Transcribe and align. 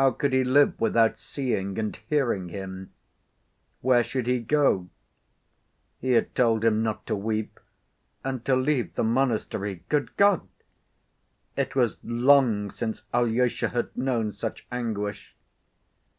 How 0.00 0.12
could 0.12 0.32
he 0.32 0.44
live 0.44 0.80
without 0.80 1.18
seeing 1.18 1.78
and 1.78 1.94
hearing 1.94 2.48
him? 2.48 2.94
Where 3.82 4.02
should 4.02 4.26
he 4.26 4.40
go? 4.40 4.88
He 6.00 6.12
had 6.12 6.34
told 6.34 6.64
him 6.64 6.82
not 6.82 7.04
to 7.08 7.14
weep, 7.16 7.60
and 8.24 8.42
to 8.46 8.56
leave 8.56 8.94
the 8.94 9.04
monastery. 9.04 9.84
Good 9.90 10.16
God! 10.16 10.48
It 11.54 11.76
was 11.76 12.02
long 12.02 12.70
since 12.70 13.04
Alyosha 13.12 13.68
had 13.68 13.94
known 13.94 14.32
such 14.32 14.66
anguish. 14.72 15.36